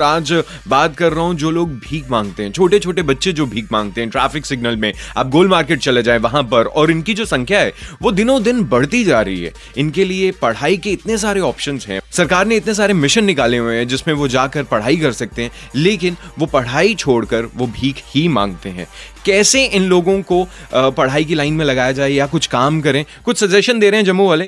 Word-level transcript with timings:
आज 0.00 0.32
बात 0.68 0.96
कर 0.96 1.12
रहा 1.12 1.24
हूँ, 1.24 1.34
जो 1.34 1.50
लोग 1.50 1.70
भीख 1.80 2.10
मांगते 2.10 2.42
हैं 2.42 2.52
छोटे 2.52 2.78
छोटे 2.78 3.02
बच्चे 3.02 3.32
जो 3.32 3.46
भीख 3.46 3.72
मांगते 3.72 4.00
हैं 4.00 4.10
ट्रैफ़िक 4.10 4.46
सिग्नल 4.46 4.76
में। 4.76 4.92
आप 5.16 5.28
गोल 5.30 5.48
मार्केट 5.48 5.80
चले 5.80 6.02
जाए 6.02 6.18
वहाँ 6.18 6.42
पर, 6.42 6.66
और 6.66 6.90
इनकी 6.90 7.14
जो 7.14 7.24
संख्या 7.24 7.60
है, 7.60 7.72
वो 8.02 8.12
दिनों 8.12 8.42
दिन 8.42 8.64
बढ़ती 8.64 9.04
जा 9.04 9.20
रही 9.20 9.42
है। 9.42 9.52
इनके 9.76 10.04
लिए 10.04 10.30
पढ़ाई 10.32 10.76
के 10.76 10.90
इतने 10.90 11.18
सारे 11.18 11.40
ऑप्शन 11.40 11.78
हैं। 11.88 12.00
सरकार 12.12 12.46
ने 12.46 12.56
इतने 12.56 12.74
सारे 12.74 12.94
मिशन 12.94 13.24
निकाले 13.24 13.58
हुए 13.58 13.76
हैं, 13.76 13.86
जिसमें 13.88 14.14
वो 14.14 14.28
जाकर 14.28 14.62
पढ़ाई 14.64 14.96
कर 14.96 15.12
सकते 15.12 15.42
हैं, 15.42 15.50
लेकिन 15.76 16.16
वो 16.38 16.46
पढ़ाई 16.46 16.94
छोड़कर 16.94 17.48
वो 17.56 17.66
भीख 17.70 18.02
ही 18.06 18.26
मांगते 18.28 18.68
हैं। 18.68 18.86
कैसे 19.24 19.64
इन 19.66 19.82
लोगों 19.82 20.20
को 20.22 20.46
पढ़ाई 20.74 21.24
की 21.24 21.34
लाइन 21.34 21.54
में 21.54 21.64
लगाया 21.64 21.92
जाए 21.92 22.10
या 22.10 22.26
कुछ 22.26 22.46
काम 22.46 22.80
करें? 22.80 23.04
कुछ 23.24 23.38
सजेशन 23.38 23.78
दे 23.78 23.90
रहे 23.90 24.00
हैं 24.00 24.06
जम्मू 24.06 24.28
वाले। 24.28 24.46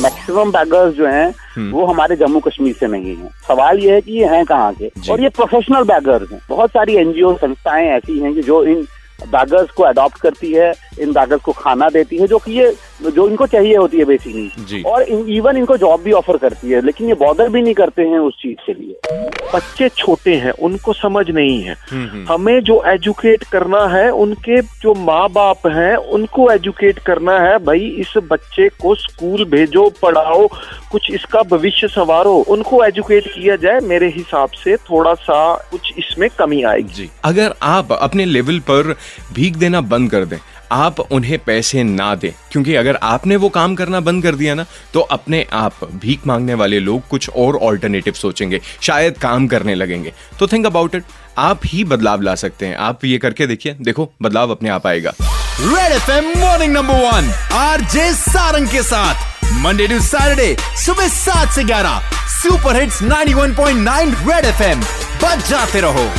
मैक्सिमम 0.00 0.50
बैगर्स 0.52 0.94
जो 0.94 1.06
हैं 1.06 1.32
वो 1.68 1.86
हमारे 1.86 2.16
जम्मू 2.16 2.40
कश्मीर 2.40 2.74
से 2.74 2.86
नहीं 2.86 3.16
है। 3.16 3.28
सवाल 3.48 3.78
ये 3.78 3.94
है 3.94 4.00
कि 4.00 4.12
ये 4.12 4.26
हैं 4.26 4.44
कहाँ 4.44 4.72
के? 4.74 4.90
और 5.10 5.20
ये 5.20 5.28
प्रोफेशनल 5.28 5.82
बैगर्स 5.82 6.32
हैं। 6.32 6.40
बहुत 6.48 6.70
सारी 6.70 6.96
एनजीओ 6.96 7.36
संस्थाएँ 7.36 7.88
ऐसी 7.88 8.18
हैं 8.18 8.34
कि 8.34 8.42
जो 8.42 8.64
इन 8.64 8.86
बैगर्स 9.28 9.70
को 9.70 9.82
अडॉप्ट 9.82 10.20
करती 10.20 10.52
है 10.52 10.72
इन 10.98 11.12
बैगर्स 11.12 11.40
को 11.42 11.52
खाना 11.52 11.88
देती 11.88 12.16
है 12.16 12.26
जो 12.26 12.38
कि 12.38 12.52
ये 12.52 12.72
जो 13.10 13.28
इनको 13.28 13.46
चाहिए 13.46 13.76
होती 13.76 13.98
है 13.98 14.04
बेसिकली 14.04 14.82
और 14.82 15.02
इन, 15.02 15.26
इवन 15.28 15.56
इनको 15.56 15.76
जॉब 15.76 16.02
भी 16.02 16.12
ऑफ़र 16.12 16.36
करती 16.36 16.70
है 16.70 16.80
लेकिन 16.86 17.08
ये 17.08 17.14
बॉर्डर 17.14 17.48
भी 17.48 17.62
नहीं 17.62 17.74
करते 17.74 18.02
हैं 18.02 18.18
उस 18.18 18.34
चीज़ 18.42 18.56
के 18.66 18.72
लिए। 18.72 19.28
बच्चे 19.54 19.88
छोटे 19.88 20.34
हैं 20.34 20.50
उनको 20.60 20.92
समझ 20.92 21.24
नहीं 21.30 21.60
है। 21.62 21.76
हम्म, 21.90 22.08
हम्म। 22.08 22.32
हमें 22.32 22.60
जो 22.60 22.82
एजुकेट 22.86 23.44
करना 23.44 23.86
है 23.86 24.08
उनके 24.10 24.60
जो 24.62 24.94
माँ 24.94 25.28
बाप 25.28 25.66
हैं 25.66 25.96
उनको 25.96 26.50
एजुकेट 26.50 26.98
करना 26.98 27.38
है 27.38 27.58
भाई 27.58 27.86
इस 28.00 28.12
बच्चे 28.30 28.68
को 28.82 28.94
स्कूल 28.94 29.44
भेजो 29.44 29.88
पढ़ाओ 30.02 30.46
कुछ 30.92 31.10
इसका 31.10 31.42
भविष्य 31.42 31.88
संवारो। 31.88 32.34
उनको 32.48 32.84
एजुकेट 32.84 33.26
किया 33.26 33.56
जाए 33.56 33.80
मेरे 33.80 34.08
हिसाब 34.08 34.50
से 34.64 34.76
थोड़ा 34.76 35.14
सा 35.14 35.40
कुछ 35.70 35.92
इसमें 35.98 36.28
कमी 36.38 36.62
आएगी। 36.62 36.94
जी। 36.94 37.10
अगर 37.24 37.54
आप 37.62 37.92
अपने 37.92 38.24
लेवल 38.24 38.58
पर 38.60 38.94
भीख 39.32 39.56
देना 39.56 39.80
बंद 39.80 40.10
कर 40.10 40.24
दें 40.24 40.38
आप 40.80 41.00
उन्हें 41.00 41.38
पैसे 41.38 41.82
ना 41.84 42.14
दें, 42.14 42.30
क्योंकि 42.52 42.74
अगर 42.74 42.98
आपने 43.04 43.36
वो 43.36 43.48
काम 43.50 43.74
करना 43.74 44.00
बंद 44.00 44.22
कर 44.22 44.34
दिया 44.34 44.54
ना 44.54 44.64
तो 44.94 45.00
अपने 45.00 45.44
आप 45.52 45.84
भीख 45.94 46.26
मांगने 46.26 46.54
वाले 46.54 46.78
लोग 46.80 47.08
कुछ 47.08 47.28
और 47.30 47.56
ऑल्टरनेटिव 47.58 48.14
सोचेंगे, 48.14 48.60
शायद 48.80 49.18
काम 49.18 49.46
करने 49.48 49.74
लगेंगे। 49.74 50.12
तो 50.38 50.46
थिंक 50.46 50.66
अबाउट 50.66 50.94
इट 50.94 51.04
आप 51.38 51.60
ही 51.64 51.84
बदलाव 51.84 52.20
ला 52.20 52.34
सकते 52.34 52.66
हैं। 52.66 52.76
आप 52.78 53.04
ये 53.04 53.18
करके 53.18 53.46
देखिए, 53.46 53.76
देखो, 53.80 54.10
बदलाव 54.22 54.50
अपने 54.50 54.68
आप 54.68 54.86
आएगा। 54.86 55.14
Red 55.60 55.92
F 55.92 56.10
M 56.10 56.32
morning 56.38 56.72
number 56.72 56.94
one 57.02 57.32
R 57.54 57.80
J 57.92 58.12
Sarang 58.14 58.68
के 58.68 58.82
साथ। 58.82 59.28
मंडे 59.62 59.86
टू 59.86 60.00
सैटरडे 60.00 60.56
सुबह 60.78 61.08
सात 61.10 61.54
से 61.54 61.64
ग्यारह 61.64 62.00
सुपर 62.32 62.80
हिट्स 62.80 63.02
91.9 63.02 64.14
रेड 64.28 64.44
एफएम 64.46 64.80
बच 65.22 65.48
जाते 65.48 65.80
रहो। 65.80 66.10